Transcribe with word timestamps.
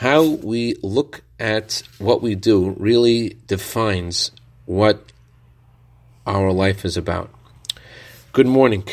how 0.00 0.22
we 0.22 0.74
look 0.82 1.22
at 1.40 1.82
what 1.98 2.20
we 2.20 2.34
do 2.34 2.74
really 2.78 3.38
defines 3.46 4.30
what 4.66 5.10
our 6.26 6.52
life 6.52 6.84
is 6.84 6.98
about. 6.98 7.30
Good 8.34 8.46
morning. 8.46 8.86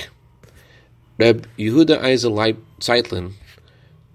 Reb 1.19 1.45
Yehuda 1.57 2.01
Eisel 2.01 2.57
Zeitlin 2.79 3.33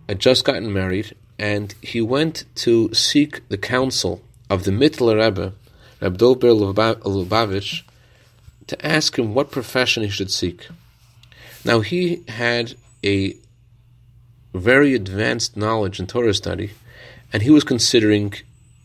had 0.09 0.19
just 0.19 0.46
gotten 0.46 0.72
married, 0.72 1.14
and 1.39 1.75
he 1.82 2.01
went 2.01 2.45
to 2.55 2.95
seek 2.95 3.46
the 3.50 3.59
counsel 3.59 4.23
of 4.48 4.64
the 4.64 4.70
Mittler 4.70 5.23
Rebbe, 5.23 5.52
Reb 6.00 6.16
DovBer 6.16 7.02
Lubavitch, 7.02 7.82
to 8.66 8.86
ask 8.86 9.18
him 9.18 9.34
what 9.34 9.50
profession 9.50 10.05
he 10.05 10.09
should 10.09 10.30
seek. 10.30 10.66
Now 11.66 11.80
he 11.80 12.23
had 12.29 12.77
a 13.05 13.36
very 14.55 14.95
advanced 14.95 15.57
knowledge 15.57 16.01
in 16.01 16.07
Torah 16.07 16.35
study, 16.35 16.71
and 17.32 17.43
he 17.43 17.50
was 17.50 17.64
considering 17.64 18.32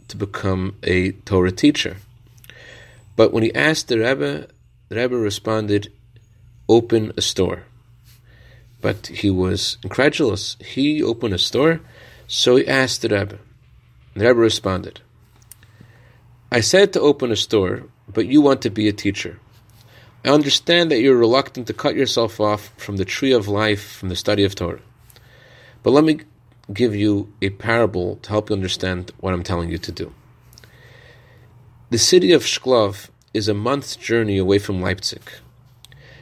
to 0.08 0.18
become 0.18 0.76
a 0.84 1.12
Torah 1.12 1.52
teacher. 1.52 1.98
But 3.16 3.32
when 3.32 3.44
he 3.44 3.54
asked 3.56 3.88
the 3.88 4.00
Rebbe, 4.00 4.48
the 4.90 4.96
Rebbe 4.96 5.16
responded, 5.16 5.92
"Open 6.68 7.14
a 7.16 7.22
store." 7.22 7.64
But 8.82 9.08
he 9.08 9.30
was 9.30 9.78
incredulous. 9.84 10.58
He 10.60 11.02
opened 11.02 11.34
a 11.34 11.40
store, 11.40 11.80
so 12.28 12.58
he 12.58 12.68
asked 12.68 13.02
the 13.02 13.10
Rebbe. 13.10 13.40
The 14.14 14.28
Rebbe 14.28 14.40
responded, 14.40 15.00
"I 16.52 16.60
said 16.60 16.92
to 16.94 17.00
open 17.00 17.32
a 17.32 17.36
store, 17.36 17.84
but 18.12 18.28
you 18.28 18.42
want 18.42 18.62
to 18.64 18.70
be 18.70 18.88
a 18.88 18.94
teacher. 18.94 19.40
I 20.26 20.30
understand 20.30 20.92
that 20.92 21.00
you're 21.02 21.16
reluctant 21.16 21.68
to 21.68 21.74
cut 21.74 21.96
yourself 21.96 22.40
off 22.40 22.74
from 22.78 22.98
the 22.98 23.06
tree 23.06 23.32
of 23.32 23.48
life 23.48 23.84
from 23.98 24.10
the 24.10 24.16
study 24.16 24.44
of 24.44 24.56
Torah. 24.56 24.82
But 25.84 25.92
let 25.92 26.04
me 26.04 26.22
give 26.74 26.96
you 26.96 27.34
a 27.42 27.50
parable 27.50 28.16
to 28.18 28.30
help 28.30 28.50
you 28.50 28.56
understand 28.56 29.12
what 29.20 29.34
I'm 29.34 29.44
telling 29.44 29.70
you 29.70 29.78
to 29.78 29.92
do. 29.92 30.14
The 31.90 31.98
city 31.98 32.32
of 32.32 32.44
Shklov 32.44 33.10
is 33.34 33.48
a 33.48 33.54
month's 33.54 33.96
journey 33.96 34.38
away 34.38 34.60
from 34.60 34.82
Leipzig. 34.82 35.22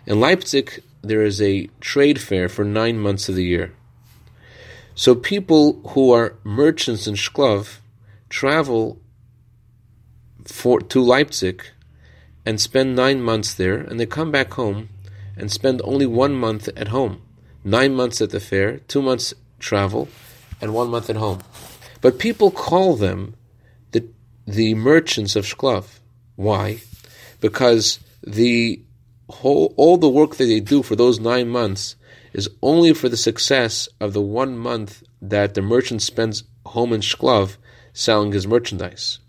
In 0.06 0.20
Leipzig, 0.20 0.84
there 1.02 1.22
is 1.22 1.42
a 1.42 1.70
trade 1.80 2.20
fair 2.20 2.50
for 2.50 2.66
nine 2.66 2.98
months 2.98 3.30
of 3.30 3.36
the 3.36 3.46
year. 3.46 3.74
So 4.96 5.16
people 5.16 5.82
who 5.90 6.12
are 6.12 6.36
merchants 6.44 7.08
in 7.08 7.16
Shklov 7.16 7.78
travel 8.30 9.00
for, 10.46 10.80
to 10.80 11.02
Leipzig 11.02 11.64
and 12.46 12.60
spend 12.60 12.96
nine 12.96 13.22
months 13.22 13.54
there, 13.54 13.78
and 13.78 14.00
they 14.00 14.06
come 14.06 14.32
back 14.32 14.54
home 14.54 14.90
and 15.38 15.52
spend 15.52 15.82
only 15.84 16.06
one 16.06 16.34
month 16.34 16.68
at 16.76 16.90
home. 16.90 17.22
Nine 17.64 17.94
months 17.94 18.22
at 18.22 18.32
the 18.32 18.40
fair, 18.40 18.80
two 18.80 19.02
months 19.02 19.34
travel, 19.62 20.10
and 20.60 20.74
one 20.74 20.90
month 20.90 21.10
at 21.10 21.16
home. 21.16 21.40
But 22.02 22.20
people 22.20 22.52
call 22.52 22.96
them 22.96 23.36
the, 23.92 24.06
the 24.46 24.74
merchants 24.74 25.36
of 25.36 25.46
Shklov. 25.46 26.00
Why? 26.36 26.82
Because 27.40 28.00
the 28.22 28.82
whole, 29.30 29.74
all 29.78 29.98
the 29.98 30.10
work 30.10 30.36
that 30.36 30.46
they 30.46 30.60
do 30.60 30.84
for 30.84 30.96
those 30.96 31.20
nine 31.20 31.48
months 31.48 31.96
is 32.34 32.50
only 32.62 32.94
for 32.94 33.10
the 33.10 33.18
success 33.18 33.88
of 34.00 34.14
the 34.14 34.22
one 34.22 34.58
month 34.58 35.04
that 35.22 35.54
the 35.54 35.62
merchant 35.62 36.02
spends 36.02 36.44
home 36.66 36.94
in 36.94 37.02
Shklov 37.02 37.58
selling 37.94 38.32
his 38.32 38.48
merchandise. 38.48 39.20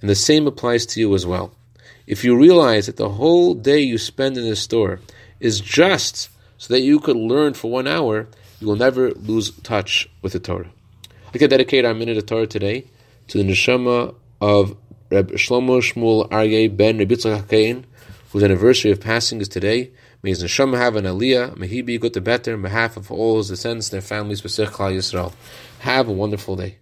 And 0.00 0.10
the 0.10 0.14
same 0.14 0.46
applies 0.46 0.84
to 0.86 1.00
you 1.00 1.14
as 1.14 1.24
well. 1.24 1.54
If 2.06 2.24
you 2.24 2.36
realize 2.36 2.86
that 2.86 2.96
the 2.96 3.10
whole 3.10 3.54
day 3.54 3.80
you 3.80 3.96
spend 3.96 4.36
in 4.36 4.44
the 4.44 4.56
store 4.56 5.00
is 5.40 5.60
just 5.60 6.28
so 6.64 6.72
that 6.72 6.80
you 6.80 6.98
could 6.98 7.16
learn 7.16 7.52
for 7.52 7.70
one 7.70 7.86
hour, 7.86 8.26
you 8.58 8.66
will 8.66 8.76
never 8.76 9.10
lose 9.10 9.50
touch 9.50 10.08
with 10.22 10.32
the 10.32 10.40
Torah. 10.40 10.70
I 11.34 11.36
can 11.36 11.50
dedicate 11.50 11.84
our 11.84 11.92
minute 11.92 12.16
of 12.16 12.24
Torah 12.24 12.46
today 12.46 12.86
to 13.28 13.36
the 13.36 13.44
neshama 13.44 14.14
of 14.40 14.74
Reb 15.10 15.32
Shlomo 15.32 15.82
Shmuel 15.82 16.26
Aryeh 16.30 16.74
ben 16.74 16.96
Reb 16.96 17.10
Yitzchak 17.10 17.84
whose 18.32 18.42
anniversary 18.42 18.92
of 18.92 18.98
passing 18.98 19.42
is 19.42 19.48
today. 19.48 19.90
May 20.22 20.30
his 20.30 20.42
neshama 20.42 20.78
have 20.78 20.96
an 20.96 21.04
aliyah. 21.04 21.54
May 21.58 21.66
he 21.66 21.82
be 21.82 21.98
good 21.98 22.14
to 22.14 22.22
better 22.22 22.54
on 22.54 22.62
behalf 22.62 22.96
of 22.96 23.12
all 23.12 23.36
his 23.36 23.48
descendants 23.48 23.92
and 23.92 24.00
their 24.00 24.08
families. 24.08 24.40
Have 25.80 26.08
a 26.08 26.12
wonderful 26.12 26.56
day. 26.56 26.78